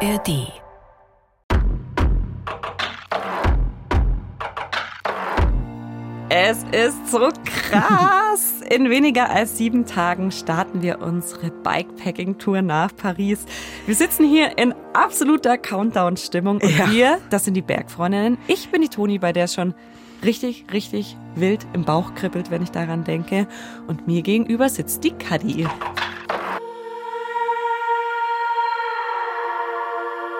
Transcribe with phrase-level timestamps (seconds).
[0.00, 0.52] ARD.
[6.28, 8.60] Es ist so krass.
[8.68, 13.44] In weniger als sieben Tagen starten wir unsere Bikepacking-Tour nach Paris.
[13.86, 16.90] Wir sitzen hier in absoluter Countdown-Stimmung und Ja.
[16.90, 18.38] wir, das sind die Bergfreundinnen.
[18.48, 19.74] Ich bin die Toni, bei der es schon
[20.24, 23.46] richtig, richtig wild im Bauch kribbelt, wenn ich daran denke.
[23.86, 25.66] Und mir gegenüber sitzt die Kadi.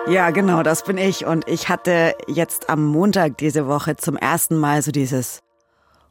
[0.09, 1.25] Ja, genau, das bin ich.
[1.25, 5.41] Und ich hatte jetzt am Montag diese Woche zum ersten Mal so dieses,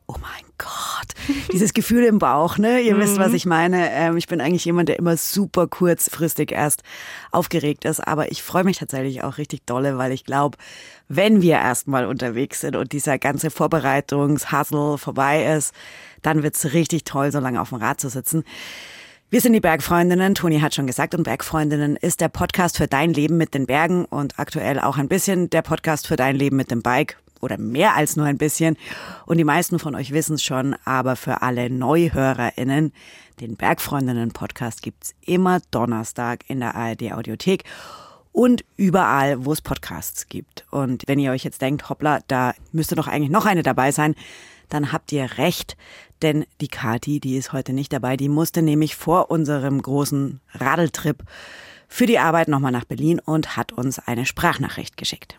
[0.07, 1.15] oh mein Gott,
[1.53, 2.81] dieses Gefühl im Bauch, ne?
[2.81, 3.91] Ihr wisst, was ich meine.
[3.93, 6.83] Ähm, ich bin eigentlich jemand, der immer super kurzfristig erst
[7.33, 8.07] aufgeregt ist.
[8.07, 10.59] Aber ich freue mich tatsächlich auch richtig dolle, weil ich glaube,
[11.09, 15.75] wenn wir erstmal unterwegs sind und dieser ganze Vorbereitungshassel vorbei ist,
[16.21, 18.45] dann wird's richtig toll, so lange auf dem Rad zu sitzen.
[19.29, 20.37] Wir sind die Bergfreundinnen.
[20.37, 24.05] Toni hat schon gesagt, und Bergfreundinnen ist der Podcast für dein Leben mit den Bergen
[24.05, 27.97] und aktuell auch ein bisschen der Podcast für dein Leben mit dem Bike oder mehr
[27.97, 28.77] als nur ein bisschen.
[29.27, 32.93] Und die meisten von euch wissen es schon, aber für alle NeuhörerInnen,
[33.41, 37.65] den Bergfreundinnen Podcast gibt's immer Donnerstag in der ARD Audiothek
[38.31, 40.65] und überall, wo es Podcasts gibt.
[40.71, 44.15] Und wenn ihr euch jetzt denkt, hoppla, da müsste doch eigentlich noch eine dabei sein,
[44.69, 45.77] dann habt ihr recht,
[46.23, 51.23] denn die Kati, die ist heute nicht dabei, die musste nämlich vor unserem großen Radeltrip
[51.89, 55.37] für die Arbeit nochmal nach Berlin und hat uns eine Sprachnachricht geschickt.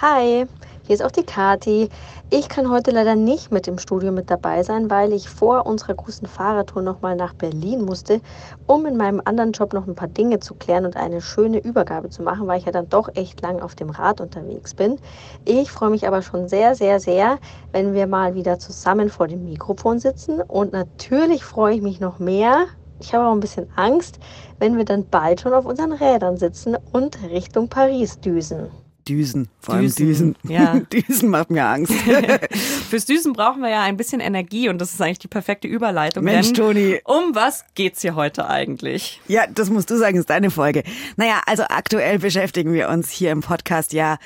[0.00, 0.46] Hi,
[0.84, 1.88] hier ist auch die Kati.
[2.28, 5.94] Ich kann heute leider nicht mit im Studio mit dabei sein, weil ich vor unserer
[5.94, 8.20] großen Fahrradtour nochmal nach Berlin musste,
[8.66, 12.10] um in meinem anderen Job noch ein paar Dinge zu klären und eine schöne Übergabe
[12.10, 14.98] zu machen, weil ich ja dann doch echt lang auf dem Rad unterwegs bin.
[15.44, 17.38] Ich freue mich aber schon sehr, sehr, sehr,
[17.70, 20.40] wenn wir mal wieder zusammen vor dem Mikrofon sitzen.
[20.40, 22.66] Und natürlich freue ich mich noch mehr.
[22.98, 24.18] Ich habe auch ein bisschen Angst,
[24.58, 28.81] wenn wir dann bald schon auf unseren Rädern sitzen und Richtung Paris düsen.
[29.08, 30.36] Düsen, vor allem Düsen, Düsen.
[30.44, 30.80] ja.
[30.92, 31.92] Düsen macht mir Angst.
[32.90, 36.24] Fürs Düsen brauchen wir ja ein bisschen Energie und das ist eigentlich die perfekte Überleitung.
[36.24, 37.00] Mensch, Toni.
[37.04, 39.20] Um was geht's hier heute eigentlich?
[39.28, 40.82] Ja, das musst du sagen, ist deine Folge.
[41.16, 44.18] Naja, also aktuell beschäftigen wir uns hier im Podcast ja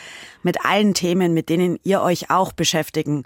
[0.42, 3.24] mit allen Themen, mit denen ihr euch auch beschäftigen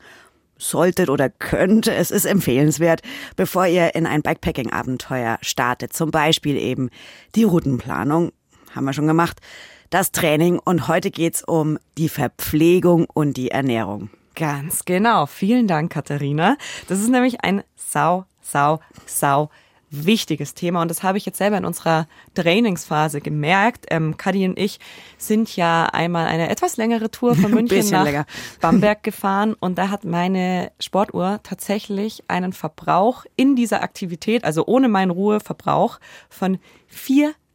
[0.60, 1.88] solltet oder könnt.
[1.88, 3.02] Es ist empfehlenswert,
[3.36, 5.92] bevor ihr in ein Bikepacking-Abenteuer startet.
[5.92, 6.90] Zum Beispiel eben
[7.34, 8.32] die Routenplanung,
[8.74, 9.40] haben wir schon gemacht,
[9.90, 14.10] das Training und heute geht's um die Verpflegung und die Ernährung.
[14.36, 15.26] Ganz genau.
[15.26, 16.56] Vielen Dank, Katharina.
[16.88, 19.50] Das ist nämlich ein sau, sau, sau
[19.90, 23.86] wichtiges Thema und das habe ich jetzt selber in unserer Trainingsphase gemerkt.
[23.90, 24.78] Ähm, Kadi und ich
[25.18, 28.26] sind ja einmal eine etwas längere Tour von München nach länger.
[28.60, 34.88] Bamberg gefahren und da hat meine Sportuhr tatsächlich einen Verbrauch in dieser Aktivität, also ohne
[34.88, 36.58] meinen Ruheverbrauch von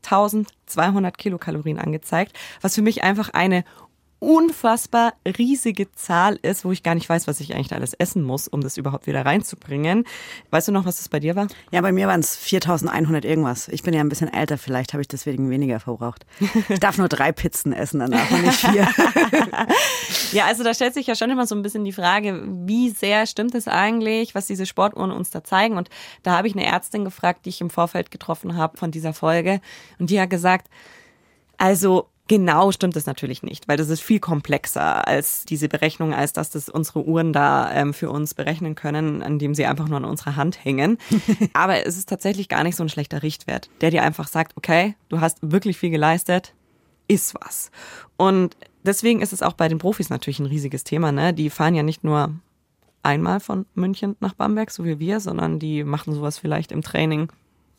[0.07, 3.63] 4200 Kilokalorien angezeigt, was für mich einfach eine
[4.25, 8.47] unfassbar riesige Zahl ist, wo ich gar nicht weiß, was ich eigentlich alles essen muss,
[8.47, 10.05] um das überhaupt wieder reinzubringen.
[10.49, 11.47] Weißt du noch, was das bei dir war?
[11.71, 13.67] Ja, bei mir waren es 4100 irgendwas.
[13.67, 16.25] Ich bin ja ein bisschen älter, vielleicht habe ich deswegen weniger verbraucht.
[16.69, 18.87] Ich darf nur drei Pizzen essen danach und nicht vier.
[20.31, 23.25] Ja, also da stellt sich ja schon immer so ein bisschen die Frage, wie sehr
[23.25, 25.77] stimmt es eigentlich, was diese Sportuhren uns da zeigen?
[25.77, 25.89] Und
[26.23, 29.61] da habe ich eine Ärztin gefragt, die ich im Vorfeld getroffen habe von dieser Folge.
[29.99, 30.67] Und die hat gesagt,
[31.57, 36.33] also genau stimmt es natürlich nicht, weil das ist viel komplexer als diese Berechnung, als
[36.33, 40.05] dass das unsere Uhren da ähm, für uns berechnen können, indem sie einfach nur an
[40.05, 40.97] unserer Hand hängen.
[41.53, 44.95] Aber es ist tatsächlich gar nicht so ein schlechter Richtwert, der dir einfach sagt, okay,
[45.09, 46.53] du hast wirklich viel geleistet,
[47.07, 47.71] ist was.
[48.17, 51.11] Und deswegen ist es auch bei den Profis natürlich ein riesiges Thema.
[51.11, 51.33] Ne?
[51.33, 52.33] Die fahren ja nicht nur
[53.03, 57.29] einmal von München nach Bamberg, so wie wir, sondern die machen sowas vielleicht im Training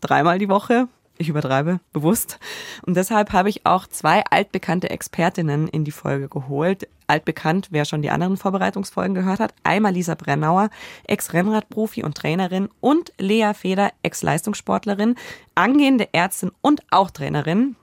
[0.01, 0.89] dreimal die Woche.
[1.19, 2.39] Ich übertreibe bewusst.
[2.85, 6.89] Und deshalb habe ich auch zwei altbekannte Expertinnen in die Folge geholt.
[7.07, 9.55] Altbekannt, wer schon die anderen Vorbereitungsfolgen gehört hat.
[9.63, 10.69] Einmal Lisa Brennauer,
[11.05, 15.15] Ex-Rennradprofi und Trainerin und Lea Feder, Ex-Leistungssportlerin,
[15.55, 17.77] angehende Ärztin und auch Trainerin.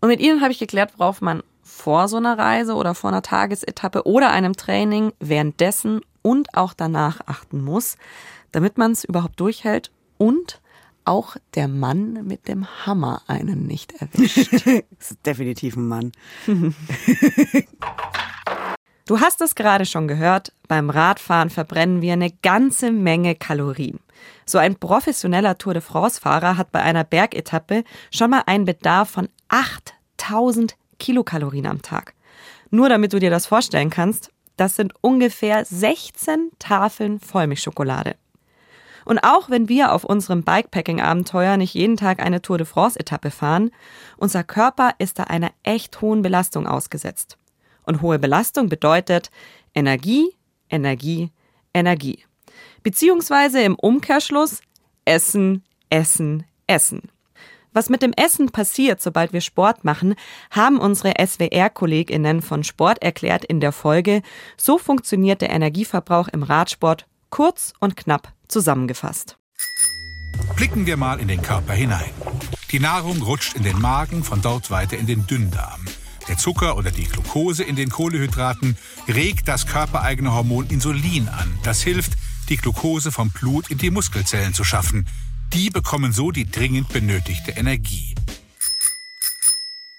[0.00, 3.22] Und mit ihnen habe ich geklärt, worauf man vor so einer Reise oder vor einer
[3.22, 7.96] Tagesetappe oder einem Training währenddessen und auch danach achten muss,
[8.52, 10.60] damit man es überhaupt durchhält und
[11.04, 14.64] auch der Mann mit dem Hammer einen nicht erwischt.
[14.98, 16.12] Das ist definitiv ein Mann.
[19.06, 24.00] Du hast es gerade schon gehört, beim Radfahren verbrennen wir eine ganze Menge Kalorien.
[24.46, 29.28] So ein professioneller Tour de France-Fahrer hat bei einer Bergetappe schon mal einen Bedarf von
[29.48, 32.14] 8000 Kilokalorien am Tag.
[32.70, 38.16] Nur damit du dir das vorstellen kannst, das sind ungefähr 16 Tafeln Vollmilchschokolade.
[39.04, 43.70] Und auch wenn wir auf unserem Bikepacking-Abenteuer nicht jeden Tag eine Tour de France-Etappe fahren,
[44.16, 47.38] unser Körper ist da einer echt hohen Belastung ausgesetzt.
[47.84, 49.30] Und hohe Belastung bedeutet
[49.74, 50.34] Energie,
[50.70, 51.30] Energie,
[51.74, 52.24] Energie.
[52.82, 54.60] Beziehungsweise im Umkehrschluss
[55.04, 57.10] Essen, Essen, Essen.
[57.74, 60.14] Was mit dem Essen passiert, sobald wir Sport machen,
[60.52, 64.22] haben unsere SWR-KollegInnen von Sport erklärt in der Folge
[64.56, 69.38] So funktioniert der Energieverbrauch im Radsport kurz und knapp zusammengefasst.
[70.56, 72.10] Blicken wir mal in den Körper hinein.
[72.70, 75.84] Die Nahrung rutscht in den Magen, von dort weiter in den Dünndarm.
[76.28, 78.76] Der Zucker oder die Glucose in den Kohlehydraten
[79.06, 81.58] regt das körpereigene Hormon Insulin an.
[81.62, 82.12] Das hilft,
[82.48, 85.06] die Glucose vom Blut in die Muskelzellen zu schaffen.
[85.52, 88.14] Die bekommen so die dringend benötigte Energie.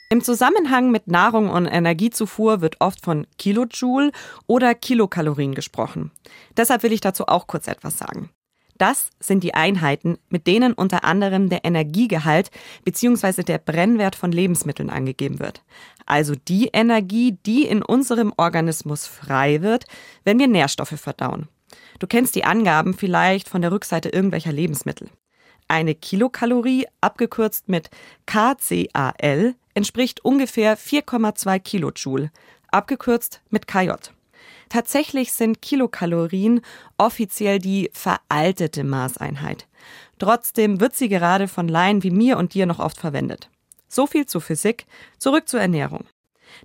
[0.09, 4.11] Im Zusammenhang mit Nahrung und Energiezufuhr wird oft von Kilojoule
[4.45, 6.11] oder Kilokalorien gesprochen.
[6.55, 8.29] Deshalb will ich dazu auch kurz etwas sagen.
[8.77, 12.51] Das sind die Einheiten, mit denen unter anderem der Energiegehalt
[12.83, 13.43] bzw.
[13.43, 15.63] der Brennwert von Lebensmitteln angegeben wird.
[16.05, 19.85] Also die Energie, die in unserem Organismus frei wird,
[20.23, 21.47] wenn wir Nährstoffe verdauen.
[21.97, 25.09] Du kennst die Angaben vielleicht von der Rückseite irgendwelcher Lebensmittel.
[25.67, 27.89] Eine Kilokalorie, abgekürzt mit
[28.27, 32.31] KCAL, entspricht ungefähr 4,2 Kilojoule,
[32.71, 33.91] abgekürzt mit KJ.
[34.69, 36.61] Tatsächlich sind Kilokalorien
[36.97, 39.67] offiziell die veraltete Maßeinheit.
[40.17, 43.49] Trotzdem wird sie gerade von Laien wie mir und dir noch oft verwendet.
[43.87, 44.87] So viel zu Physik,
[45.19, 46.05] zurück zur Ernährung.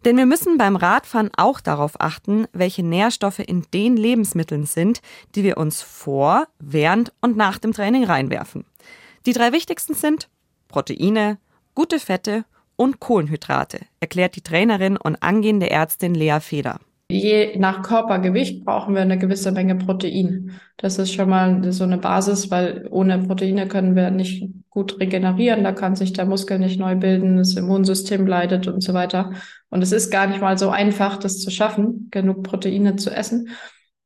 [0.05, 5.03] Denn wir müssen beim Radfahren auch darauf achten, welche Nährstoffe in den Lebensmitteln sind,
[5.35, 8.65] die wir uns vor, während und nach dem Training reinwerfen.
[9.27, 10.29] Die drei wichtigsten sind
[10.69, 11.39] Proteine,
[11.75, 12.45] gute Fette
[12.81, 16.81] und Kohlenhydrate, erklärt die Trainerin und angehende Ärztin Lea Feder.
[17.11, 20.59] Je nach Körpergewicht brauchen wir eine gewisse Menge Protein.
[20.79, 25.63] Das ist schon mal so eine Basis, weil ohne Proteine können wir nicht gut regenerieren.
[25.63, 29.33] Da kann sich der Muskel nicht neu bilden, das Immunsystem leidet und so weiter.
[29.69, 33.51] Und es ist gar nicht mal so einfach, das zu schaffen, genug Proteine zu essen.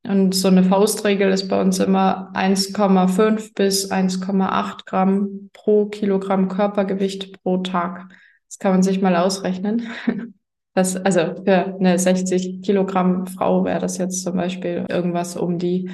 [0.02, 7.40] Und so eine Faustregel ist bei uns immer 1,5 bis 1,8 Gramm pro Kilogramm Körpergewicht
[7.44, 8.08] pro Tag.
[8.54, 9.88] Das kann man sich mal ausrechnen.
[10.76, 15.88] Das, also für eine 60 Kilogramm Frau wäre das jetzt zum Beispiel irgendwas um die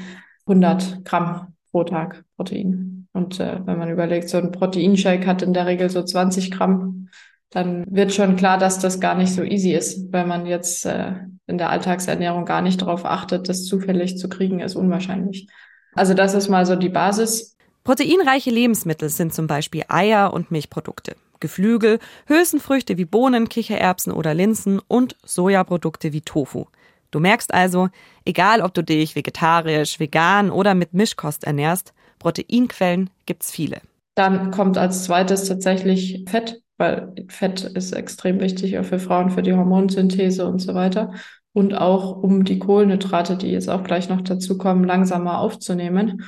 [0.46, 3.06] 100 Gramm pro Tag Protein.
[3.12, 7.10] Und äh, wenn man überlegt, so ein Proteinshake hat in der Regel so 20 Gramm,
[7.50, 10.14] dann wird schon klar, dass das gar nicht so easy ist.
[10.14, 11.12] Wenn man jetzt äh,
[11.46, 15.46] in der Alltagsernährung gar nicht darauf achtet, das zufällig zu kriegen, ist unwahrscheinlich.
[15.92, 17.54] Also das ist mal so die Basis.
[17.84, 21.16] Proteinreiche Lebensmittel sind zum Beispiel Eier und Milchprodukte.
[21.40, 26.66] Geflügel, Hülsenfrüchte wie Bohnen, Kichererbsen oder Linsen und Sojaprodukte wie Tofu.
[27.10, 27.88] Du merkst also,
[28.24, 33.80] egal ob du dich vegetarisch, vegan oder mit Mischkost ernährst, Proteinquellen gibt's viele.
[34.14, 39.54] Dann kommt als zweites tatsächlich Fett, weil Fett ist extrem wichtig für Frauen, für die
[39.54, 41.14] Hormonsynthese und so weiter.
[41.52, 46.22] Und auch um die Kohlenhydrate, die jetzt auch gleich noch dazu kommen, langsamer aufzunehmen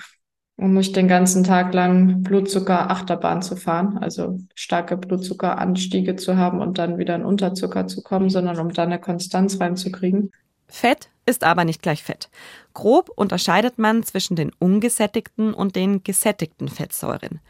[0.63, 6.61] um nicht den ganzen Tag lang Blutzucker Achterbahn zu fahren, also starke Blutzuckeranstiege zu haben
[6.61, 10.31] und dann wieder in Unterzucker zu kommen, sondern um dann eine Konstanz reinzukriegen.
[10.69, 12.31] Fett ist aber nicht gleich Fett.
[12.75, 17.41] Grob unterscheidet man zwischen den ungesättigten und den gesättigten Fettsäuren.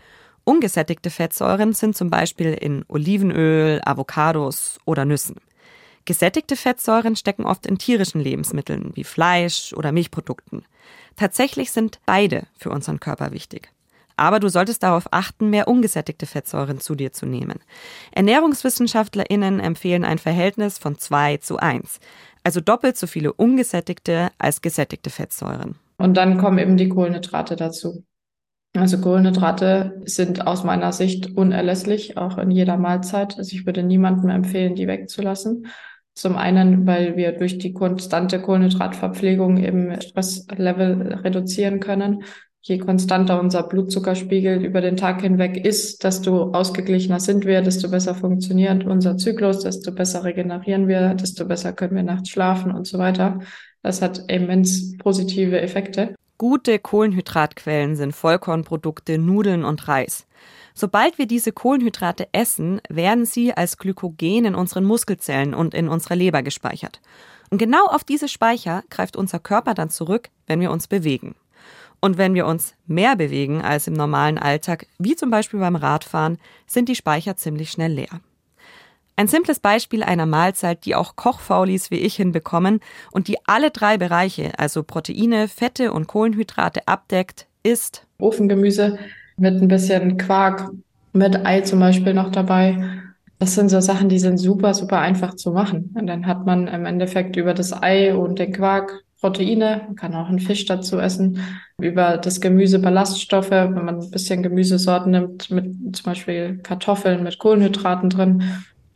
[0.44, 5.36] Ungesättigte Fettsäuren sind zum Beispiel in Olivenöl, Avocados oder Nüssen.
[6.04, 10.64] Gesättigte Fettsäuren stecken oft in tierischen Lebensmitteln wie Fleisch oder Milchprodukten.
[11.16, 13.70] Tatsächlich sind beide für unseren Körper wichtig.
[14.16, 17.60] Aber du solltest darauf achten, mehr ungesättigte Fettsäuren zu dir zu nehmen.
[18.12, 22.00] ErnährungswissenschaftlerInnen empfehlen ein Verhältnis von 2 zu 1.
[22.44, 25.76] Also doppelt so viele ungesättigte als gesättigte Fettsäuren.
[25.96, 28.04] Und dann kommen eben die Kohlenhydrate dazu.
[28.74, 33.36] Also Kohlenhydrate sind aus meiner Sicht unerlässlich, auch in jeder Mahlzeit.
[33.38, 35.66] Also ich würde niemandem empfehlen, die wegzulassen.
[36.14, 42.24] Zum einen, weil wir durch die konstante Kohlenhydratverpflegung eben Stresslevel reduzieren können.
[42.60, 48.14] Je konstanter unser Blutzuckerspiegel über den Tag hinweg ist, desto ausgeglichener sind wir, desto besser
[48.14, 52.98] funktioniert unser Zyklus, desto besser regenerieren wir, desto besser können wir nachts schlafen und so
[52.98, 53.40] weiter.
[53.82, 56.14] Das hat immens positive Effekte.
[56.38, 60.26] Gute Kohlenhydratquellen sind Vollkornprodukte, Nudeln und Reis.
[60.74, 66.16] Sobald wir diese Kohlenhydrate essen, werden sie als Glykogen in unseren Muskelzellen und in unserer
[66.16, 67.00] Leber gespeichert.
[67.50, 71.34] Und genau auf diese Speicher greift unser Körper dann zurück, wenn wir uns bewegen.
[72.00, 76.38] Und wenn wir uns mehr bewegen als im normalen Alltag, wie zum Beispiel beim Radfahren,
[76.66, 78.20] sind die Speicher ziemlich schnell leer.
[79.14, 82.80] Ein simples Beispiel einer Mahlzeit, die auch Kochfaulis wie ich hinbekommen
[83.12, 88.98] und die alle drei Bereiche, also Proteine, Fette und Kohlenhydrate abdeckt, ist Ofengemüse
[89.36, 90.70] mit ein bisschen Quark,
[91.12, 93.02] mit Ei zum Beispiel noch dabei.
[93.38, 95.94] Das sind so Sachen, die sind super, super einfach zu machen.
[95.98, 100.14] Und dann hat man im Endeffekt über das Ei und den Quark Proteine, man kann
[100.16, 101.38] auch einen Fisch dazu essen,
[101.78, 107.38] über das Gemüse Ballaststoffe, wenn man ein bisschen Gemüsesorten nimmt, mit zum Beispiel Kartoffeln mit
[107.38, 108.42] Kohlenhydraten drin,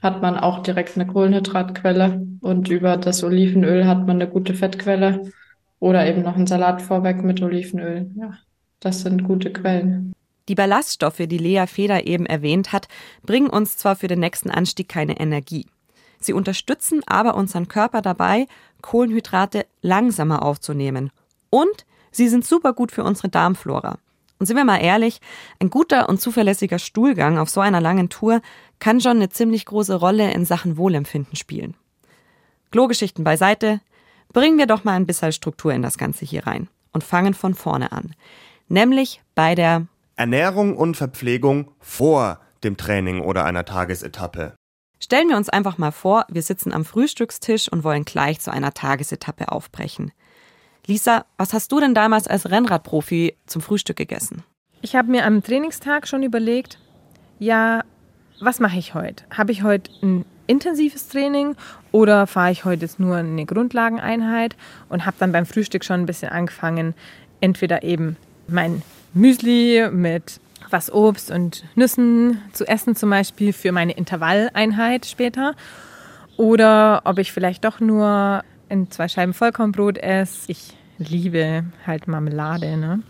[0.03, 5.31] hat man auch direkt eine Kohlenhydratquelle und über das Olivenöl hat man eine gute Fettquelle
[5.79, 8.11] oder eben noch einen Salat vorweg mit Olivenöl.
[8.17, 8.33] Ja,
[8.81, 10.13] das sind gute Quellen.
[10.49, 12.89] Die Ballaststoffe, die Lea Feder eben erwähnt hat,
[13.25, 15.67] bringen uns zwar für den nächsten Anstieg keine Energie.
[16.21, 18.47] Sie unterstützen aber unseren Körper dabei,
[18.81, 21.11] Kohlenhydrate langsamer aufzunehmen.
[21.51, 23.99] Und sie sind super gut für unsere Darmflora.
[24.39, 25.21] Und sind wir mal ehrlich,
[25.61, 28.43] ein guter und zuverlässiger Stuhlgang auf so einer langen Tour
[28.79, 31.75] kann schon eine ziemlich große Rolle in Sachen Wohlempfinden spielen.
[32.71, 33.81] Klogeschichten beiseite,
[34.33, 37.55] bringen wir doch mal ein bisschen Struktur in das Ganze hier rein und fangen von
[37.55, 38.15] vorne an.
[38.69, 39.87] Nämlich bei der
[40.17, 44.55] Ernährung und Verpflegung vor dem Training oder einer Tagesetappe.
[44.99, 48.73] Stellen wir uns einfach mal vor, wir sitzen am Frühstückstisch und wollen gleich zu einer
[48.73, 50.13] Tagesetappe aufbrechen.
[50.87, 54.43] Lisa, was hast du denn damals als Rennradprofi zum Frühstück gegessen?
[54.81, 56.79] Ich habe mir am Trainingstag schon überlegt,
[57.39, 57.85] ja,
[58.41, 59.25] was mache ich heute?
[59.31, 61.57] Habe ich heute ein intensives Training
[61.93, 64.57] oder fahre ich heute jetzt nur eine Grundlageneinheit
[64.89, 66.95] und habe dann beim Frühstück schon ein bisschen angefangen,
[67.41, 68.17] entweder eben
[68.49, 68.83] mein
[69.17, 75.55] Müsli mit was Obst und Nüssen zu essen, zum Beispiel für meine Intervalleinheit später.
[76.37, 80.51] Oder ob ich vielleicht doch nur in zwei Scheiben Vollkornbrot esse.
[80.51, 83.03] Ich liebe halt Marmelade, ne?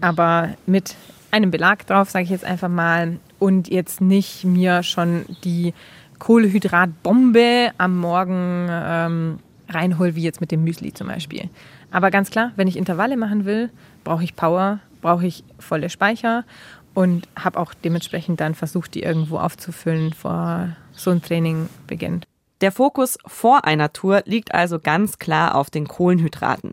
[0.00, 0.94] aber mit
[1.30, 5.74] einem Belag drauf, sage ich jetzt einfach mal, und jetzt nicht mir schon die
[6.18, 11.48] Kohlehydratbombe am Morgen ähm, reinhol, wie jetzt mit dem Müsli zum Beispiel.
[11.90, 13.70] Aber ganz klar, wenn ich Intervalle machen will,
[14.04, 16.44] brauche ich Power, brauche ich volle Speicher
[16.92, 22.26] und habe auch dementsprechend dann versucht, die irgendwo aufzufüllen, vor so ein Training beginnt.
[22.60, 26.72] Der Fokus vor einer Tour liegt also ganz klar auf den Kohlenhydraten.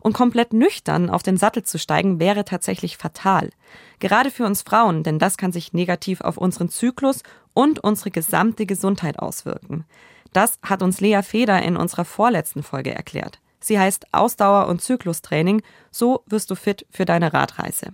[0.00, 3.48] Und komplett nüchtern auf den Sattel zu steigen, wäre tatsächlich fatal.
[3.98, 7.22] Gerade für uns Frauen, denn das kann sich negativ auf unseren Zyklus
[7.54, 9.86] und unsere gesamte Gesundheit auswirken.
[10.34, 13.40] Das hat uns Lea Feder in unserer vorletzten Folge erklärt.
[13.60, 15.62] Sie heißt Ausdauer- und Zyklustraining.
[15.90, 17.92] So wirst du fit für deine Radreise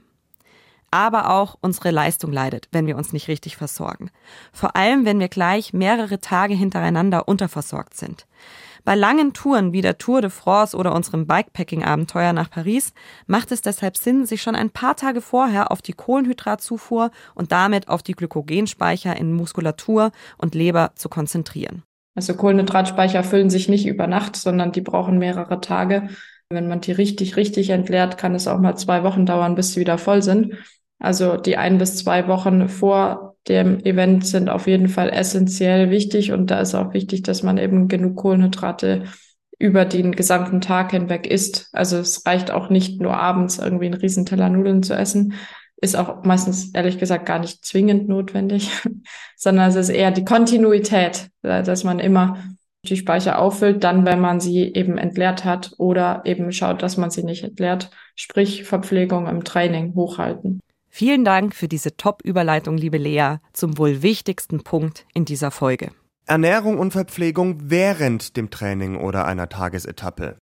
[0.90, 4.10] aber auch unsere Leistung leidet, wenn wir uns nicht richtig versorgen.
[4.52, 8.26] Vor allem, wenn wir gleich mehrere Tage hintereinander unterversorgt sind.
[8.84, 12.94] Bei langen Touren wie der Tour de France oder unserem Bikepacking-Abenteuer nach Paris
[13.26, 17.88] macht es deshalb Sinn, sich schon ein paar Tage vorher auf die Kohlenhydratzufuhr und damit
[17.88, 21.82] auf die Glykogenspeicher in Muskulatur und Leber zu konzentrieren.
[22.16, 26.08] Also Kohlenhydratspeicher füllen sich nicht über Nacht, sondern die brauchen mehrere Tage.
[26.48, 29.80] Wenn man die richtig, richtig entleert, kann es auch mal zwei Wochen dauern, bis sie
[29.80, 30.54] wieder voll sind.
[30.98, 36.32] Also die ein bis zwei Wochen vor dem Event sind auf jeden Fall essentiell wichtig
[36.32, 39.04] und da ist auch wichtig, dass man eben genug Kohlenhydrate
[39.58, 41.68] über den gesamten Tag hinweg isst.
[41.72, 45.34] Also es reicht auch nicht nur abends irgendwie einen Riesenteller Nudeln zu essen.
[45.78, 48.70] Ist auch meistens ehrlich gesagt gar nicht zwingend notwendig,
[49.36, 52.38] sondern es ist eher die Kontinuität, dass man immer
[52.88, 57.10] die Speicher auffüllt, dann, wenn man sie eben entleert hat oder eben schaut, dass man
[57.10, 57.90] sie nicht entleert.
[58.14, 60.60] Sprich, Verpflegung im Training hochhalten.
[60.88, 65.90] Vielen Dank für diese Top-Überleitung, liebe Lea, zum wohl wichtigsten Punkt in dieser Folge.
[66.26, 70.38] Ernährung und Verpflegung während dem Training oder einer Tagesetappe.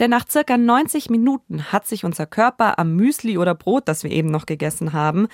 [0.00, 4.10] Denn nach circa 90 Minuten hat sich unser Körper am Müsli oder Brot, das wir
[4.10, 5.28] eben noch gegessen haben,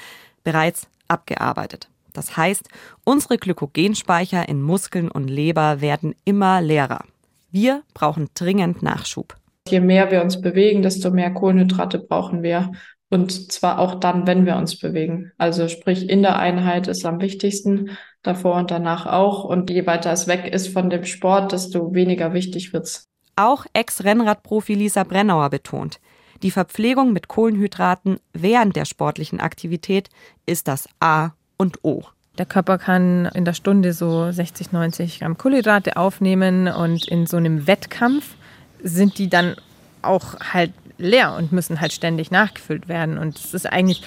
[0.45, 1.89] bereits abgearbeitet.
[2.13, 2.69] Das heißt,
[3.05, 7.05] unsere Glykogenspeicher in Muskeln und Leber werden immer leerer.
[7.51, 9.37] Wir brauchen dringend Nachschub.
[9.69, 12.73] Je mehr wir uns bewegen, desto mehr Kohlenhydrate brauchen wir.
[13.11, 15.33] Und zwar auch dann, wenn wir uns bewegen.
[15.37, 17.91] Also sprich, in der Einheit ist am wichtigsten,
[18.23, 19.45] davor und danach auch.
[19.45, 23.10] Und je weiter es weg ist von dem Sport, desto weniger wichtig wird's.
[23.41, 25.99] Auch Ex-Rennradprofi Lisa Brennauer betont,
[26.43, 30.11] die Verpflegung mit Kohlenhydraten während der sportlichen Aktivität
[30.45, 32.03] ist das A und O.
[32.37, 37.39] Der Körper kann in der Stunde so 60, 90 Gramm Kohlenhydrate aufnehmen und in so
[37.39, 38.35] einem Wettkampf
[38.83, 39.57] sind die dann
[40.03, 43.17] auch halt leer und müssen halt ständig nachgefüllt werden.
[43.17, 44.03] Und es ist eigentlich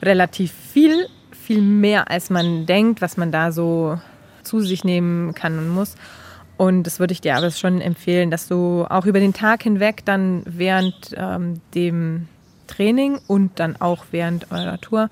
[0.00, 3.98] relativ viel, viel mehr als man denkt, was man da so
[4.44, 5.96] zu sich nehmen kann und muss.
[6.56, 10.04] Und das würde ich dir aber schon empfehlen, dass du auch über den Tag hinweg
[10.04, 12.28] dann während ähm, dem
[12.66, 15.10] Training und dann auch während eurer Tour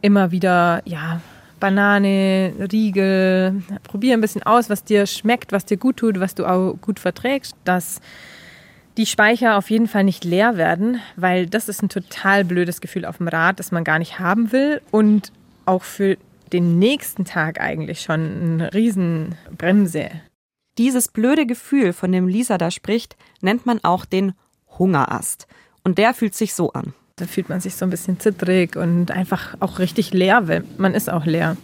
[0.00, 1.20] immer wieder, ja,
[1.58, 6.46] Banane, Riegel, probier ein bisschen aus, was dir schmeckt, was dir gut tut, was du
[6.46, 7.54] auch gut verträgst.
[7.64, 8.00] Das
[8.96, 13.04] die Speicher auf jeden Fall nicht leer werden, weil das ist ein total blödes Gefühl
[13.04, 15.32] auf dem Rad, das man gar nicht haben will und
[15.64, 16.16] auch für
[16.52, 20.10] den nächsten Tag eigentlich schon eine Riesenbremse.
[20.78, 24.32] Dieses blöde Gefühl, von dem Lisa da spricht, nennt man auch den
[24.78, 25.46] Hungerast.
[25.84, 26.94] Und der fühlt sich so an.
[27.16, 30.94] Da fühlt man sich so ein bisschen zittrig und einfach auch richtig leer, weil man
[30.94, 31.56] ist auch leer.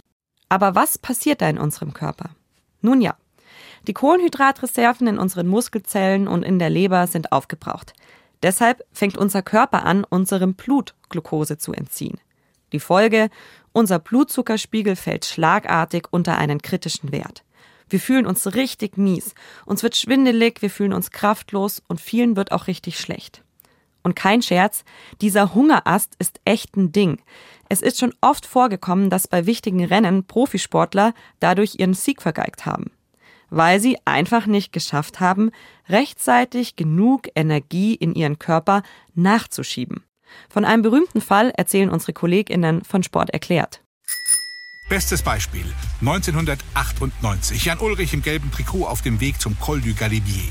[0.49, 2.29] Aber was passiert da in unserem Körper?
[2.81, 3.15] Nun ja,
[3.87, 7.93] die Kohlenhydratreserven in unseren Muskelzellen und in der Leber sind aufgebraucht.
[8.43, 12.19] Deshalb fängt unser Körper an, unserem Blut Glucose zu entziehen.
[12.71, 13.29] Die Folge,
[13.71, 17.43] unser Blutzuckerspiegel fällt schlagartig unter einen kritischen Wert.
[17.89, 19.33] Wir fühlen uns richtig mies,
[19.65, 23.43] uns wird schwindelig, wir fühlen uns kraftlos und vielen wird auch richtig schlecht.
[24.03, 24.85] Und kein Scherz,
[25.21, 27.21] dieser Hungerast ist echt ein Ding.
[27.69, 32.91] Es ist schon oft vorgekommen, dass bei wichtigen Rennen Profisportler dadurch ihren Sieg vergeigt haben,
[33.49, 35.51] weil sie einfach nicht geschafft haben,
[35.89, 38.83] rechtzeitig genug Energie in ihren Körper
[39.15, 40.03] nachzuschieben.
[40.49, 43.81] Von einem berühmten Fall erzählen unsere Kolleginnen von Sport erklärt.
[44.89, 45.65] Bestes Beispiel
[45.99, 47.65] 1998.
[47.65, 50.49] Jan Ulrich im gelben Trikot auf dem Weg zum Col du Galibier.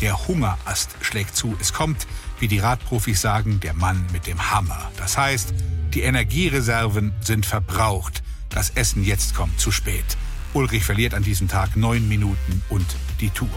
[0.00, 1.54] Der Hungerast schlägt zu.
[1.60, 2.06] Es kommt,
[2.40, 4.90] wie die Radprofis sagen, der Mann mit dem Hammer.
[4.96, 5.52] Das heißt,
[5.92, 8.22] die Energiereserven sind verbraucht.
[8.48, 10.16] Das Essen jetzt kommt zu spät.
[10.54, 12.86] Ulrich verliert an diesem Tag neun Minuten und
[13.20, 13.50] die Tour.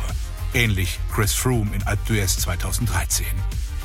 [0.53, 3.25] Ähnlich Chris Froome in Alpe d'Huez 2013.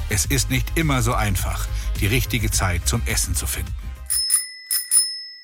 [0.08, 1.68] Es ist nicht immer so einfach,
[2.00, 3.72] die richtige Zeit zum Essen zu finden.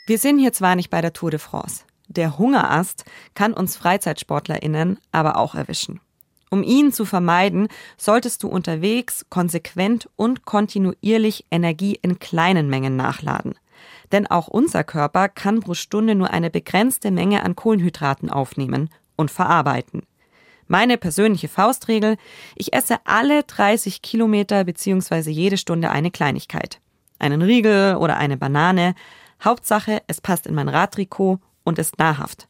[0.09, 1.85] Wir sind hier zwar nicht bei der Tour de France.
[2.07, 6.00] Der Hungerast kann uns FreizeitsportlerInnen aber auch erwischen.
[6.49, 13.53] Um ihn zu vermeiden, solltest du unterwegs konsequent und kontinuierlich Energie in kleinen Mengen nachladen.
[14.11, 19.31] Denn auch unser Körper kann pro Stunde nur eine begrenzte Menge an Kohlenhydraten aufnehmen und
[19.31, 20.05] verarbeiten.
[20.69, 22.17] Meine persönliche Faustregel,
[22.57, 25.29] ich esse alle 30 Kilometer bzw.
[25.29, 26.81] jede Stunde eine Kleinigkeit.
[27.19, 28.95] Einen Riegel oder eine Banane,
[29.42, 32.49] Hauptsache, es passt in mein Radtrikot und ist nahrhaft.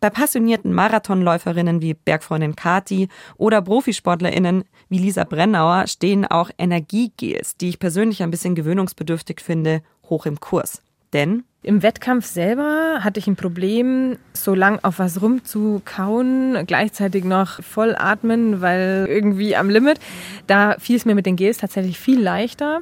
[0.00, 7.70] Bei passionierten Marathonläuferinnen wie Bergfreundin Kati oder Profisportlerinnen wie Lisa Brennauer stehen auch Energiegels, die
[7.70, 10.82] ich persönlich ein bisschen gewöhnungsbedürftig finde, hoch im Kurs.
[11.14, 17.62] Denn im Wettkampf selber hatte ich ein Problem, so lang auf was rumzukauen, gleichzeitig noch
[17.62, 19.98] voll atmen, weil irgendwie am Limit.
[20.46, 22.80] Da fiel es mir mit den Gels tatsächlich viel leichter.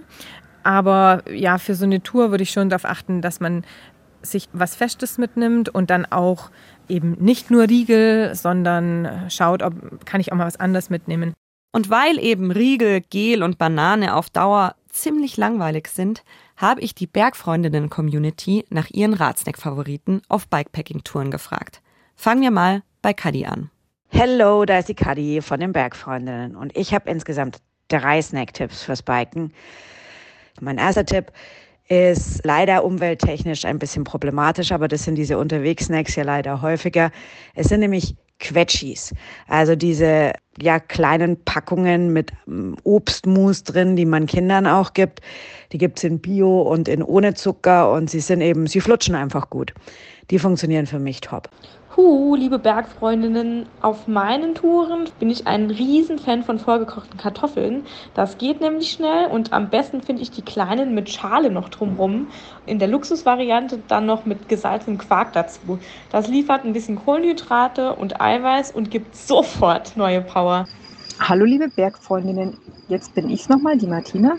[0.65, 3.65] Aber ja, für so eine Tour würde ich schon darauf achten, dass man
[4.23, 6.51] sich was Festes mitnimmt und dann auch
[6.89, 11.35] eben nicht nur Riegel, sondern schaut, ob kann ich auch mal was anderes mitnehmen.
[11.73, 16.23] Und weil eben Riegel, Gel und Banane auf Dauer ziemlich langweilig sind,
[16.57, 21.81] habe ich die Bergfreundinnen-Community nach ihren Radsnack-Favoriten auf Bikepacking-Touren gefragt.
[22.15, 23.71] Fangen wir mal bei Kadi an.
[24.09, 27.57] Hello, da ist die Kadi von den Bergfreundinnen und ich habe insgesamt
[27.89, 29.55] drei Snack-Tipps fürs Biken.
[30.61, 31.33] Mein erster Tipp
[31.89, 37.11] ist leider umwelttechnisch ein bisschen problematisch, aber das sind diese Unterwegssnacks ja leider häufiger.
[37.55, 39.15] Es sind nämlich Quetschis,
[39.47, 45.21] also diese ja kleinen Packungen mit mm, Obstmus drin, die man Kindern auch gibt.
[45.73, 49.51] Die gibt's in Bio und in ohne Zucker und sie sind eben, sie flutschen einfach
[49.51, 49.73] gut.
[50.31, 51.49] Die funktionieren für mich top.
[51.95, 57.85] Huh, liebe Bergfreundinnen, auf meinen Touren bin ich ein Riesenfan von vorgekochten Kartoffeln.
[58.15, 62.29] Das geht nämlich schnell und am besten finde ich die kleinen mit Schale noch drumrum.
[62.65, 65.79] In der Luxusvariante dann noch mit gesalzenem Quark dazu.
[66.11, 70.42] Das liefert ein bisschen Kohlenhydrate und Eiweiß und gibt sofort neue Power.
[71.21, 72.57] Hallo liebe Bergfreundinnen,
[72.89, 74.37] jetzt bin ich nochmal, die Martina.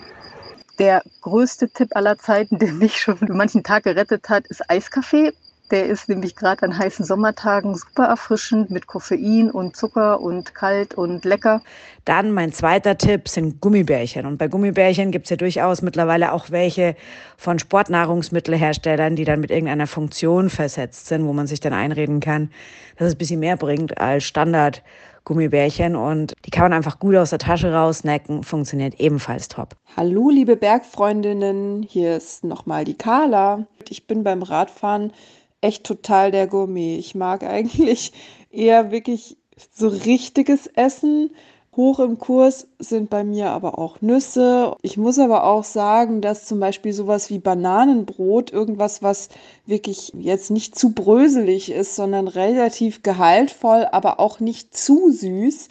[0.79, 5.31] Der größte Tipp aller Zeiten, der mich schon für manchen Tag gerettet hat, ist Eiskaffee
[5.73, 10.93] der ist nämlich gerade an heißen Sommertagen super erfrischend mit Koffein und Zucker und kalt
[10.93, 11.63] und lecker.
[12.05, 14.27] Dann mein zweiter Tipp sind Gummibärchen.
[14.27, 16.95] Und bei Gummibärchen gibt es ja durchaus mittlerweile auch welche
[17.37, 22.51] von Sportnahrungsmittelherstellern, die dann mit irgendeiner Funktion versetzt sind, wo man sich dann einreden kann,
[22.97, 24.83] dass es ein bisschen mehr bringt als Standard.
[25.25, 29.75] Gummibärchen und die kann man einfach gut aus der Tasche rausnecken, funktioniert ebenfalls top.
[29.95, 33.65] Hallo liebe Bergfreundinnen, hier ist nochmal die Carla.
[33.89, 35.13] Ich bin beim Radfahren
[35.61, 36.97] echt total der Gourmet.
[36.97, 38.11] Ich mag eigentlich
[38.51, 39.37] eher wirklich
[39.71, 41.31] so richtiges Essen.
[41.75, 44.75] Hoch im Kurs sind bei mir aber auch Nüsse.
[44.81, 49.29] Ich muss aber auch sagen, dass zum Beispiel sowas wie Bananenbrot, irgendwas, was
[49.65, 55.69] wirklich jetzt nicht zu bröselig ist, sondern relativ gehaltvoll, aber auch nicht zu süß,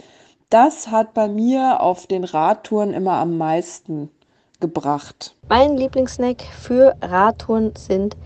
[0.50, 4.10] das hat bei mir auf den Radtouren immer am meisten
[4.60, 5.34] gebracht.
[5.48, 8.16] Mein Lieblingssnack für Radtouren sind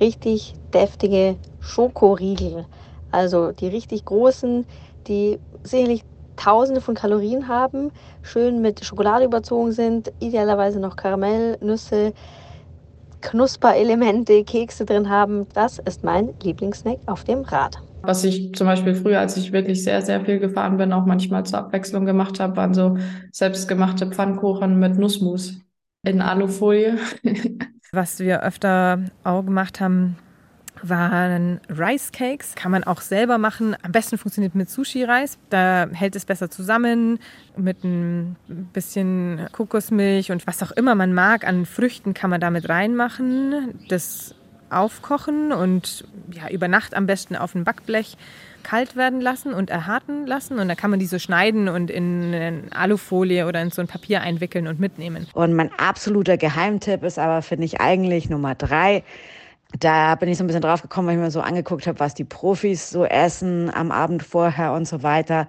[0.00, 2.66] richtig deftige Schokoriegel.
[3.12, 4.66] Also die richtig großen,
[5.06, 6.02] die sicherlich
[6.36, 7.90] tausende von Kalorien haben,
[8.22, 12.12] schön mit Schokolade überzogen sind, idealerweise noch Karamell, Nüsse,
[13.20, 15.46] Knusperelemente, Kekse drin haben.
[15.54, 17.78] Das ist mein Lieblingssnack auf dem Rad.
[18.02, 21.44] Was ich zum Beispiel früher, als ich wirklich sehr, sehr viel gefahren bin, auch manchmal
[21.44, 22.98] zur Abwechslung gemacht habe, waren so
[23.32, 25.60] selbstgemachte Pfannkuchen mit Nussmus
[26.04, 26.98] in Alufolie.
[27.92, 30.16] Was wir öfter auch gemacht haben,
[30.88, 32.54] waren Rice Cakes.
[32.54, 33.76] Kann man auch selber machen.
[33.82, 35.38] Am besten funktioniert mit Sushi-Reis.
[35.50, 37.18] Da hält es besser zusammen.
[37.56, 38.36] Mit ein
[38.72, 43.74] bisschen Kokosmilch und was auch immer man mag an Früchten kann man damit reinmachen.
[43.88, 44.34] Das
[44.70, 48.16] aufkochen und ja, über Nacht am besten auf dem Backblech
[48.66, 50.58] kalt werden lassen und erharten lassen.
[50.58, 53.86] Und dann kann man die so schneiden und in eine Alufolie oder in so ein
[53.86, 55.28] Papier einwickeln und mitnehmen.
[55.34, 59.04] Und mein absoluter Geheimtipp ist aber, finde ich, eigentlich Nummer drei.
[59.78, 62.14] Da bin ich so ein bisschen drauf gekommen, weil ich mir so angeguckt habe, was
[62.14, 65.48] die Profis so essen am Abend vorher und so weiter.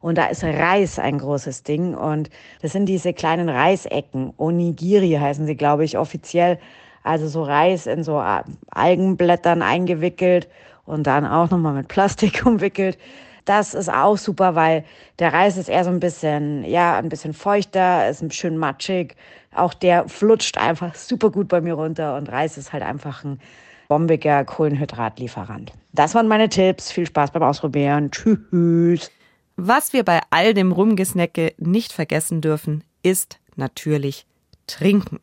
[0.00, 1.94] Und da ist Reis ein großes Ding.
[1.94, 2.28] Und
[2.60, 4.34] das sind diese kleinen Reisecken.
[4.36, 6.58] Onigiri heißen sie, glaube ich, offiziell.
[7.02, 8.22] Also so Reis in so
[8.70, 10.48] Algenblättern eingewickelt
[10.84, 12.98] und dann auch nochmal mit Plastik umwickelt.
[13.44, 14.84] Das ist auch super, weil
[15.18, 19.16] der Reis ist eher so ein bisschen, ja, ein bisschen feuchter, ist schön matschig.
[19.54, 23.40] Auch der flutscht einfach super gut bei mir runter und Reis ist halt einfach ein
[23.88, 25.72] bombiger Kohlenhydratlieferant.
[25.92, 26.90] Das waren meine Tipps.
[26.90, 28.10] Viel Spaß beim Ausprobieren.
[28.10, 29.10] Tschüss.
[29.56, 34.26] Was wir bei all dem Rumgesnacke nicht vergessen dürfen, ist natürlich
[34.66, 35.20] trinken.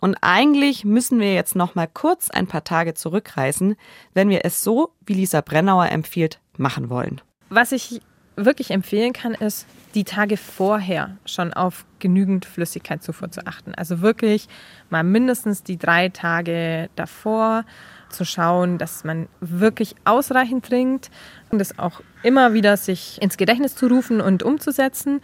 [0.00, 3.76] Und eigentlich müssen wir jetzt noch mal kurz ein paar Tage zurückreisen,
[4.12, 7.20] wenn wir es so, wie Lisa Brennauer empfiehlt, machen wollen.
[7.48, 8.02] Was ich
[8.36, 13.74] wirklich empfehlen kann, ist, die Tage vorher schon auf genügend Flüssigkeitszufuhr zu achten.
[13.74, 14.48] Also wirklich
[14.90, 17.64] mal mindestens die drei Tage davor
[18.08, 21.10] zu schauen, dass man wirklich ausreichend trinkt
[21.50, 25.20] und das auch immer wieder sich ins Gedächtnis zu rufen und umzusetzen.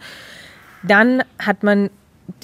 [0.83, 1.89] Dann hat man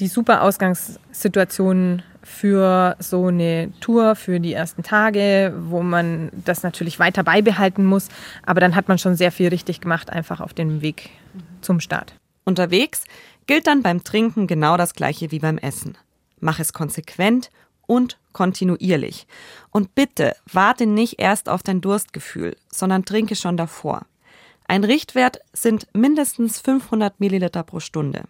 [0.00, 6.98] die super Ausgangssituation für so eine Tour für die ersten Tage, wo man das natürlich
[6.98, 8.08] weiter beibehalten muss.
[8.44, 11.10] Aber dann hat man schon sehr viel richtig gemacht, einfach auf dem Weg
[11.60, 12.14] zum Start.
[12.44, 13.04] Unterwegs
[13.46, 15.96] gilt dann beim Trinken genau das gleiche wie beim Essen.
[16.40, 17.50] Mach es konsequent
[17.86, 19.28] und kontinuierlich.
[19.70, 24.04] Und bitte warte nicht erst auf dein Durstgefühl, sondern trinke schon davor.
[24.66, 28.24] Ein Richtwert sind mindestens 500 Milliliter pro Stunde.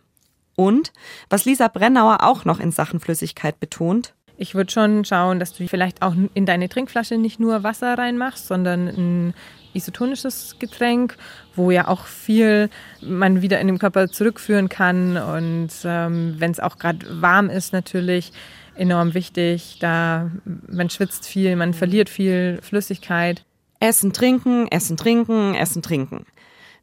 [0.57, 0.93] Und
[1.31, 5.67] was Lisa Brennauer auch noch in Sachen Flüssigkeit betont, ich würde schon schauen, dass du
[5.67, 9.35] vielleicht auch in deine Trinkflasche nicht nur Wasser reinmachst, sondern ein
[9.73, 11.17] isotonisches Getränk,
[11.55, 12.69] wo ja auch viel
[13.01, 15.17] man wieder in den Körper zurückführen kann.
[15.17, 18.33] Und ähm, wenn es auch gerade warm ist, natürlich
[18.75, 19.79] enorm wichtig.
[19.81, 23.45] Da man schwitzt viel, man verliert viel Flüssigkeit.
[23.81, 26.27] Essen, trinken, essen, trinken, essen, trinken.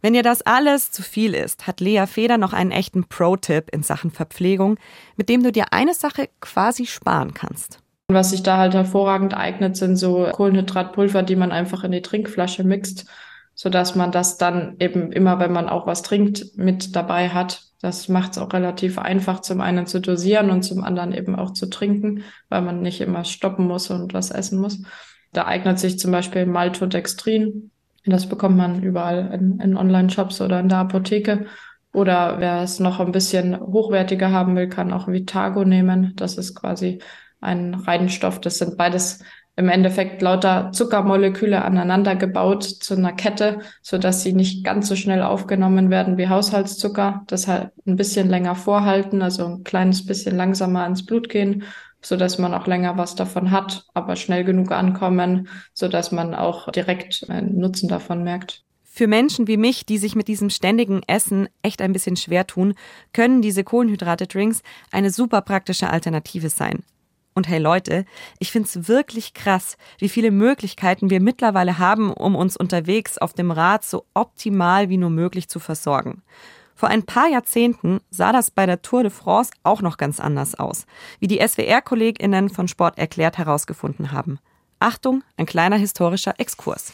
[0.03, 3.83] Wenn dir das alles zu viel ist, hat Lea Feder noch einen echten Pro-Tipp in
[3.83, 4.77] Sachen Verpflegung,
[5.15, 7.79] mit dem du dir eine Sache quasi sparen kannst.
[8.09, 12.65] Was sich da halt hervorragend eignet, sind so Kohlenhydratpulver, die man einfach in die Trinkflasche
[12.65, 13.05] mixt,
[13.55, 17.63] sodass man das dann eben immer, wenn man auch was trinkt, mit dabei hat.
[17.79, 21.51] Das macht es auch relativ einfach, zum einen zu dosieren und zum anderen eben auch
[21.53, 24.83] zu trinken, weil man nicht immer stoppen muss und was essen muss.
[25.31, 27.71] Da eignet sich zum Beispiel Maltodextrin,
[28.05, 31.45] das bekommt man überall in, in Online-Shops oder in der Apotheke.
[31.93, 36.13] Oder wer es noch ein bisschen hochwertiger haben will, kann auch Vitago nehmen.
[36.15, 36.99] Das ist quasi
[37.39, 38.41] ein Reinstoff.
[38.41, 39.23] Das sind beides
[39.55, 44.95] im Endeffekt lauter Zuckermoleküle aneinander gebaut zu einer Kette, so dass sie nicht ganz so
[44.95, 47.23] schnell aufgenommen werden wie Haushaltszucker.
[47.29, 51.63] Deshalb ein bisschen länger vorhalten, also ein kleines bisschen langsamer ins Blut gehen
[52.03, 56.35] so dass man auch länger was davon hat, aber schnell genug ankommen, so dass man
[56.35, 58.63] auch direkt einen Nutzen davon merkt.
[58.83, 62.75] Für Menschen wie mich, die sich mit diesem ständigen Essen echt ein bisschen schwer tun,
[63.11, 64.61] können diese Kohlenhydrate-Drinks
[64.91, 66.83] eine super praktische Alternative sein.
[67.33, 68.05] Und hey Leute,
[68.37, 73.49] ich find's wirklich krass, wie viele Möglichkeiten wir mittlerweile haben, um uns unterwegs auf dem
[73.49, 76.21] Rad so optimal wie nur möglich zu versorgen.
[76.83, 80.55] Vor ein paar Jahrzehnten sah das bei der Tour de France auch noch ganz anders
[80.55, 80.85] aus,
[81.21, 84.37] wie die SWR-KollegInnen von Sport erklärt herausgefunden haben.
[84.79, 86.91] Achtung, ein kleiner historischer Exkurs.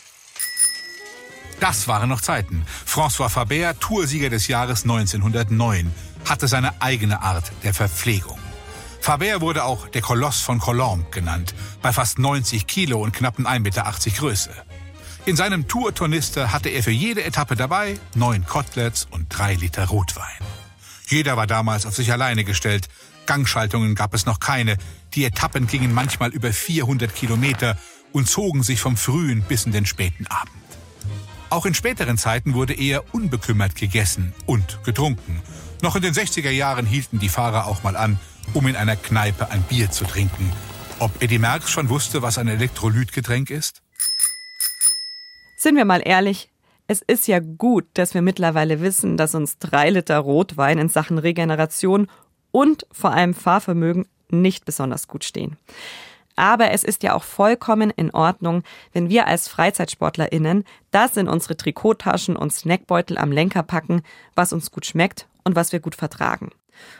[1.59, 2.67] Das waren noch Zeiten.
[2.85, 5.91] François Faber, Toursieger des Jahres 1909,
[6.23, 8.37] hatte seine eigene Art der Verpflegung.
[9.01, 13.59] Faber wurde auch der Koloss von Colombe genannt, bei fast 90 Kilo und knappen 1,80
[13.61, 14.51] Meter Größe.
[15.29, 20.25] In seinem Tour-Tornister hatte er für jede Etappe dabei neun Koteletts und drei Liter Rotwein.
[21.05, 22.87] Jeder war damals auf sich alleine gestellt.
[23.27, 24.77] Gangschaltungen gab es noch keine.
[25.13, 27.77] Die Etappen gingen manchmal über 400 Kilometer
[28.11, 30.49] und zogen sich vom frühen bis in den späten Abend.
[31.51, 35.43] Auch in späteren Zeiten wurde eher unbekümmert gegessen und getrunken.
[35.83, 38.19] Noch in den 60er Jahren hielten die Fahrer auch mal an,
[38.55, 40.51] um in einer Kneipe ein Bier zu trinken.
[40.97, 43.83] Ob Eddie Merckx schon wusste, was ein Elektrolytgetränk ist?
[45.61, 46.49] Sind wir mal ehrlich,
[46.87, 51.17] es ist ja gut, dass wir mittlerweile wissen, dass uns drei Liter Rotwein in Sachen
[51.17, 52.07] Regeneration
[52.51, 55.57] und vor allem Fahrvermögen nicht besonders gut stehen.
[56.37, 61.57] Aber es ist ja auch vollkommen in Ordnung, wenn wir als FreizeitsportlerInnen das in unsere
[61.57, 64.03] Trikottaschen und Snackbeutel am Lenker packen,
[64.35, 66.51] was uns gut schmeckt und was wir gut vertragen.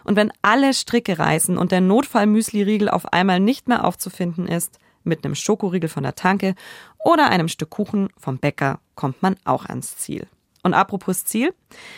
[0.04, 5.24] Und wenn alle Stricke reißen und der Notfallmüsli-Riegel auf einmal nicht mehr aufzufinden ist, mit
[5.24, 6.56] einem Schokoriegel von der Tanke
[7.04, 10.28] oder einem Stück Kuchen vom Bäcker kommt man auch ans Ziel.
[10.64, 11.54] Und apropos Ziel,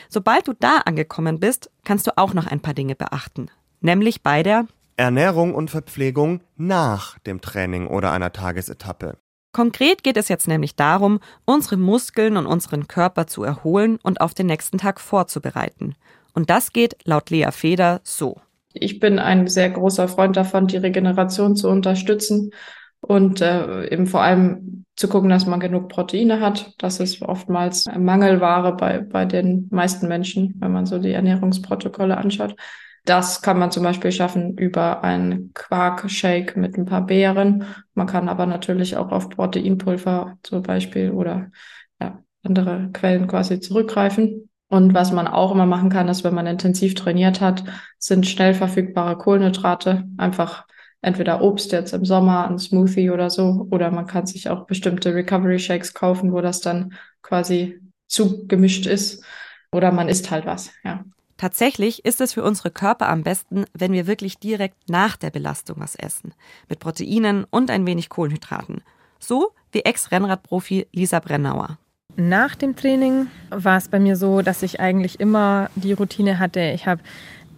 [0.10, 3.50] sobald du da angekommen bist, kannst du auch noch ein paar Dinge beachten.
[3.82, 9.18] Nämlich bei der Ernährung und Verpflegung nach dem Training oder einer Tagesetappe.
[9.52, 14.34] Konkret geht es jetzt nämlich darum, unsere Muskeln und unseren Körper zu erholen und auf
[14.34, 15.96] den nächsten Tag vorzubereiten.
[16.34, 18.40] Und das geht laut Lea Feder so.
[18.74, 22.52] Ich bin ein sehr großer Freund davon, die Regeneration zu unterstützen
[23.02, 26.74] und äh, eben vor allem zu gucken, dass man genug Proteine hat.
[26.78, 32.56] Das ist oftmals Mangelware bei, bei den meisten Menschen, wenn man so die Ernährungsprotokolle anschaut.
[33.04, 37.66] Das kann man zum Beispiel schaffen über einen Quark-Shake mit ein paar Beeren.
[37.96, 41.50] Man kann aber natürlich auch auf Proteinpulver zum Beispiel oder
[42.00, 44.50] ja, andere Quellen quasi zurückgreifen.
[44.70, 47.64] Und was man auch immer machen kann, ist, wenn man intensiv trainiert hat,
[47.98, 50.06] sind schnell verfügbare Kohlenhydrate.
[50.18, 50.66] Einfach
[51.02, 55.14] entweder Obst jetzt im Sommer, ein Smoothie oder so, oder man kann sich auch bestimmte
[55.14, 59.24] Recovery Shakes kaufen, wo das dann quasi zugemischt ist.
[59.72, 61.04] Oder man isst halt was, ja.
[61.38, 65.78] Tatsächlich ist es für unsere Körper am besten, wenn wir wirklich direkt nach der Belastung
[65.80, 66.36] was essen.
[66.70, 68.84] Mit Proteinen und ein wenig Kohlenhydraten.
[69.18, 71.80] So wie Ex-Rennradprofi Lisa Brennauer.
[72.16, 76.60] Nach dem Training war es bei mir so, dass ich eigentlich immer die Routine hatte.
[76.76, 77.02] Ich habe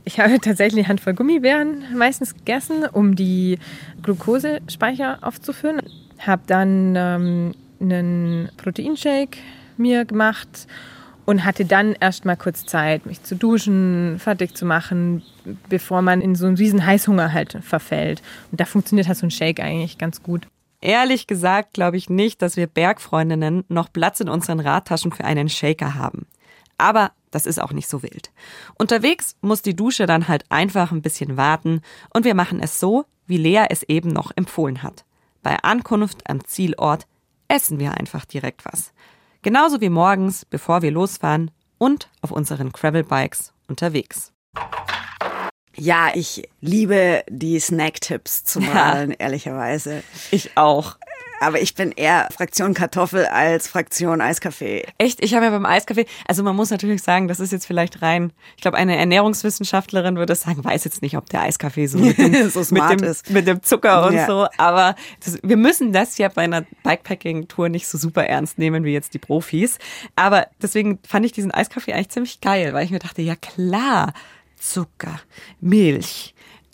[0.05, 3.59] ich habe tatsächlich eine Handvoll Gummibären meistens gegessen, um die
[4.01, 5.81] Glukosespeicher aufzufüllen.
[6.19, 9.37] Habe dann ähm, einen Proteinshake
[9.77, 10.67] mir gemacht
[11.25, 15.23] und hatte dann erst mal kurz Zeit, mich zu duschen, fertig zu machen,
[15.69, 18.21] bevor man in so einen riesen Heißhunger halt verfällt.
[18.51, 20.47] Und da funktioniert halt so ein Shake eigentlich ganz gut.
[20.81, 25.47] Ehrlich gesagt glaube ich nicht, dass wir Bergfreundinnen noch Platz in unseren Radtaschen für einen
[25.47, 26.25] Shaker haben.
[26.83, 28.33] Aber das ist auch nicht so wild.
[28.77, 31.81] Unterwegs muss die Dusche dann halt einfach ein bisschen warten
[32.13, 35.05] und wir machen es so, wie Lea es eben noch empfohlen hat.
[35.41, 37.07] Bei Ankunft am Zielort
[37.47, 38.91] essen wir einfach direkt was.
[39.43, 44.33] Genauso wie morgens, bevor wir losfahren und auf unseren Gravelbikes unterwegs.
[45.77, 49.17] Ja, ich liebe die Snack-Tipps zu malen, ja.
[49.19, 50.03] ehrlicherweise.
[50.31, 50.97] Ich auch.
[51.43, 54.85] Aber ich bin eher Fraktion Kartoffel als Fraktion Eiskaffee.
[54.97, 55.23] Echt?
[55.23, 58.31] Ich habe ja beim Eiskaffee, also man muss natürlich sagen, das ist jetzt vielleicht rein,
[58.55, 62.49] ich glaube, eine Ernährungswissenschaftlerin würde sagen, weiß jetzt nicht, ob der Eiskaffee so, mit dem,
[62.49, 63.29] so smart mit dem, ist.
[63.29, 64.25] Mit dem Zucker und ja.
[64.25, 64.47] so.
[64.57, 68.93] Aber das, wir müssen das ja bei einer Bikepacking-Tour nicht so super ernst nehmen wie
[68.93, 69.79] jetzt die Profis.
[70.15, 74.13] Aber deswegen fand ich diesen Eiskaffee eigentlich ziemlich geil, weil ich mir dachte, ja klar,
[74.63, 75.19] Zucker,
[75.59, 76.32] Milch,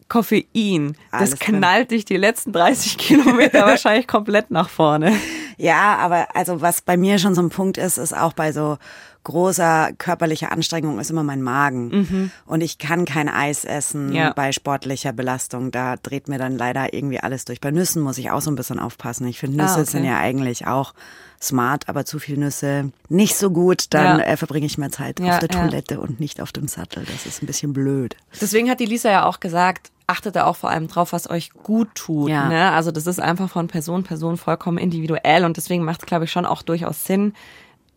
[0.10, 0.98] Koffein.
[1.12, 5.13] Alles das knallt dich die letzten 30 Kilometer wahrscheinlich komplett nach vorne.
[5.58, 8.78] Ja, aber also was bei mir schon so ein Punkt ist, ist auch bei so
[9.24, 11.89] großer körperlicher Anstrengung ist immer mein Magen.
[11.89, 12.32] Mhm.
[12.45, 14.32] Und ich kann kein Eis essen ja.
[14.34, 15.72] bei sportlicher Belastung.
[15.72, 17.60] Da dreht mir dann leider irgendwie alles durch.
[17.60, 19.28] Bei Nüssen muss ich auch so ein bisschen aufpassen.
[19.28, 19.91] Ich finde, Nüsse ah, okay.
[19.91, 20.93] sind ja eigentlich auch
[21.41, 23.93] smart, aber zu viel Nüsse nicht so gut.
[23.93, 24.26] Dann ja.
[24.26, 27.06] äh, verbringe ich mehr Zeit ja, auf der Toilette und nicht auf dem Sattel.
[27.06, 28.15] Das ist ein bisschen blöd.
[28.39, 31.52] Deswegen hat die Lisa ja auch gesagt, achtet da auch vor allem drauf, was euch
[31.52, 32.30] gut tut.
[32.30, 32.50] Ja.
[32.50, 32.72] Ne?
[32.72, 36.26] Also das ist einfach von Person zu Person vollkommen individuell und deswegen macht es, glaube
[36.26, 37.34] ich, schon auch durchaus Sinn,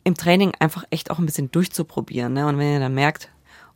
[0.04, 2.32] im Training einfach echt auch ein bisschen durchzuprobieren.
[2.32, 2.46] Ne?
[2.46, 3.30] Und wenn ihr dann merkt,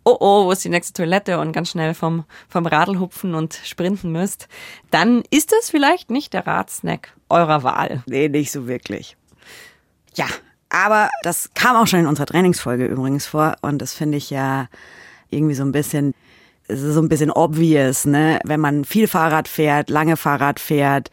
[0.05, 3.59] oh oh, wo ist die nächste Toilette und ganz schnell vom, vom Radl hupfen und
[3.64, 4.49] sprinten müsst,
[4.90, 8.03] dann ist das vielleicht nicht der Radsnack eurer Wahl.
[8.07, 9.16] Nee, nicht so wirklich.
[10.14, 10.27] Ja,
[10.68, 14.68] aber das kam auch schon in unserer Trainingsfolge übrigens vor und das finde ich ja
[15.31, 16.14] irgendwie so ein bisschen
[16.68, 18.40] es ist so ein bisschen obvious, ne?
[18.44, 21.11] Wenn man viel Fahrrad fährt, lange Fahrrad fährt,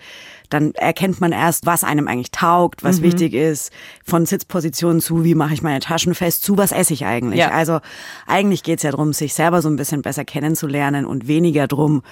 [0.49, 3.03] dann erkennt man erst, was einem eigentlich taugt, was mhm.
[3.03, 3.71] wichtig ist,
[4.05, 7.39] von Sitzposition zu, wie mache ich meine Taschen fest, zu was esse ich eigentlich.
[7.39, 7.49] Ja.
[7.49, 7.79] Also
[8.27, 12.03] eigentlich geht's ja darum, sich selber so ein bisschen besser kennenzulernen und weniger drum,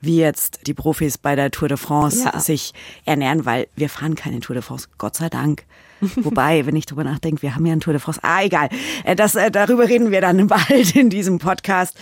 [0.00, 2.38] wie jetzt die Profis bei der Tour de France ja.
[2.38, 2.72] sich
[3.04, 5.64] ernähren, weil wir fahren keine Tour de France, Gott sei Dank.
[6.16, 8.20] Wobei, wenn ich drüber nachdenke, wir haben ja eine Tour de France.
[8.22, 8.68] Ah, egal.
[9.04, 11.96] Äh, das, äh, darüber reden wir dann bald in diesem Podcast.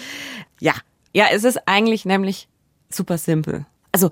[0.61, 0.75] Ja.
[1.13, 2.49] Ja, es ist eigentlich nämlich
[2.91, 3.67] super simpel.
[3.93, 4.11] Also,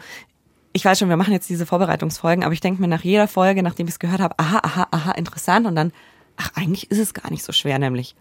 [0.72, 3.62] ich weiß schon, wir machen jetzt diese Vorbereitungsfolgen, aber ich denke mir nach jeder Folge,
[3.62, 5.92] nachdem ich es gehört habe, aha, aha, aha, interessant und dann,
[6.36, 8.14] ach, eigentlich ist es gar nicht so schwer, nämlich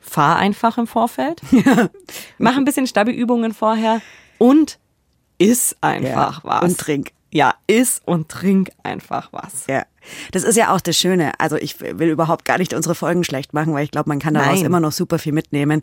[0.00, 1.42] fahr einfach im Vorfeld,
[2.38, 4.00] mach ein bisschen Stabilübungen vorher
[4.38, 4.78] und
[5.38, 6.62] iss einfach Ja, was.
[6.62, 7.12] und trink.
[7.30, 9.66] Ja, iss und trink einfach was.
[9.68, 9.84] Ja,
[10.32, 11.32] das ist ja auch das Schöne.
[11.38, 14.34] Also ich will überhaupt gar nicht unsere Folgen schlecht machen, weil ich glaube, man kann
[14.34, 14.64] daraus Nein.
[14.66, 15.82] immer noch super viel mitnehmen.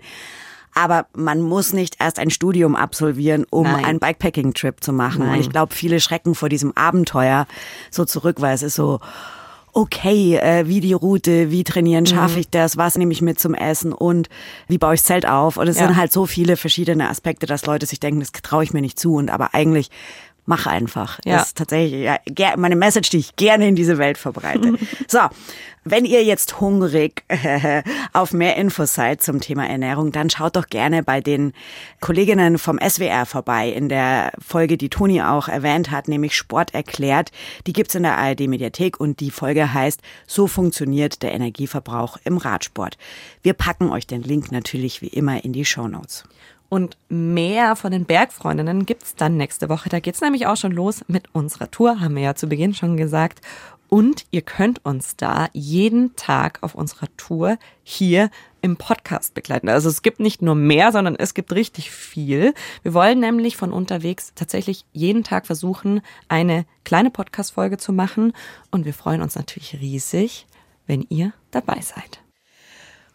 [0.77, 3.85] Aber man muss nicht erst ein Studium absolvieren, um Nein.
[3.85, 5.21] einen Bikepacking-Trip zu machen.
[5.21, 5.39] Und Nein.
[5.39, 7.47] ich glaube, viele schrecken vor diesem Abenteuer
[7.91, 8.99] so zurück, weil es ist so,
[9.75, 13.53] okay, äh, wie die Route, wie trainieren, schaffe ich das, was nehme ich mit zum
[13.53, 14.29] Essen und
[14.69, 15.57] wie baue ich das Zelt auf.
[15.57, 15.85] Und es Ja.
[15.88, 18.97] sind halt so viele verschiedene Aspekte, dass Leute sich denken, das traue ich mir nicht
[18.97, 19.15] zu.
[19.15, 19.91] Und aber eigentlich
[20.45, 21.19] mach einfach.
[21.25, 21.38] Ja.
[21.38, 24.75] Das ist tatsächlich ja, meine Message, die ich gerne in diese Welt verbreite.
[25.08, 25.19] so,
[25.84, 27.23] wenn ihr jetzt hungrig
[28.13, 31.53] auf mehr Infos seid zum Thema Ernährung, dann schaut doch gerne bei den
[31.99, 37.31] Kolleginnen vom SWR vorbei in der Folge, die Toni auch erwähnt hat, nämlich Sport erklärt.
[37.67, 42.38] Die gibt's in der ARD Mediathek und die Folge heißt So funktioniert der Energieverbrauch im
[42.38, 42.97] Radsport.
[43.43, 46.23] Wir packen euch den Link natürlich wie immer in die Show Notes.
[46.75, 49.88] Und mehr von den Bergfreundinnen gibt's dann nächste Woche.
[49.88, 52.97] Da geht's nämlich auch schon los mit unserer Tour, haben wir ja zu Beginn schon
[52.97, 53.39] gesagt.
[53.88, 58.29] Und ihr könnt uns da jeden Tag auf unserer Tour hier
[58.61, 59.69] im Podcast begleiten.
[59.69, 62.53] Also es gibt nicht nur mehr, sondern es gibt richtig viel.
[62.83, 68.33] Wir wollen nämlich von unterwegs tatsächlich jeden Tag versuchen, eine kleine Podcast-Folge zu machen.
[68.69, 70.45] Und wir freuen uns natürlich riesig,
[70.88, 72.24] wenn ihr dabei seid.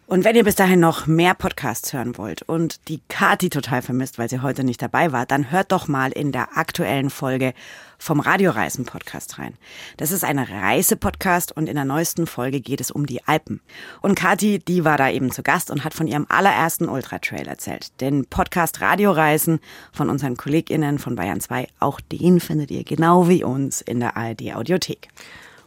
[0.07, 4.19] Und wenn ihr bis dahin noch mehr Podcasts hören wollt und die Kati total vermisst,
[4.19, 7.53] weil sie heute nicht dabei war, dann hört doch mal in der aktuellen Folge
[7.97, 9.53] vom Radioreisen Podcast rein.
[9.95, 13.61] Das ist ein Reisepodcast und in der neuesten Folge geht es um die Alpen.
[14.01, 18.01] Und Kati, die war da eben zu Gast und hat von ihrem allerersten Ultratrail erzählt.
[18.01, 19.59] Den Podcast Radioreisen
[19.93, 24.17] von unseren KollegInnen von Bayern 2, auch den findet ihr genau wie uns in der
[24.17, 25.07] ARD Audiothek.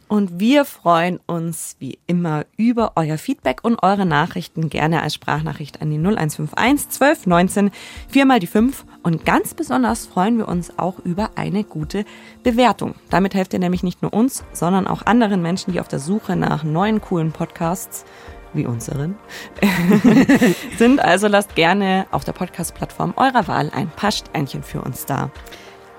[0.07, 5.81] Und wir freuen uns wie immer über euer Feedback und eure Nachrichten gerne als Sprachnachricht
[5.81, 7.71] an die 0151 12 19
[8.09, 8.85] 4 mal die 5.
[9.01, 12.05] Und ganz besonders freuen wir uns auch über eine gute
[12.43, 12.95] Bewertung.
[13.09, 16.35] Damit helft ihr nämlich nicht nur uns, sondern auch anderen Menschen, die auf der Suche
[16.35, 18.05] nach neuen coolen Podcasts
[18.53, 19.15] wie unseren
[20.77, 20.99] sind.
[20.99, 25.31] Also lasst gerne auf der Podcast-Plattform eurer Wahl ein paar Sternchen für uns da.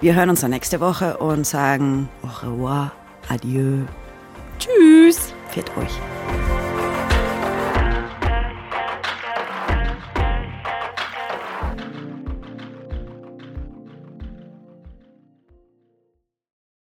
[0.00, 2.92] Wir hören uns dann nächste Woche und sagen au revoir,
[3.28, 3.84] adieu.
[4.58, 5.32] Tschüss!
[5.50, 6.55] Pfiat euch.